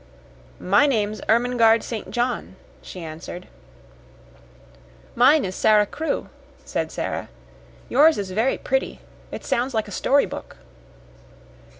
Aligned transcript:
"My 0.59 0.87
name's 0.87 1.21
Ermengarde 1.29 1.83
St. 1.83 2.09
John," 2.09 2.55
she 2.81 3.01
answered. 3.03 3.47
"Mine 5.13 5.45
is 5.45 5.53
Sara 5.55 5.85
Crewe," 5.85 6.27
said 6.65 6.91
Sara. 6.91 7.29
"Yours 7.87 8.17
is 8.17 8.31
very 8.31 8.57
pretty. 8.57 9.01
It 9.31 9.45
sounds 9.45 9.75
like 9.75 9.87
a 9.87 9.91
story 9.91 10.25
book." 10.25 10.57